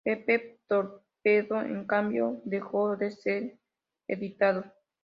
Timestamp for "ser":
3.11-3.59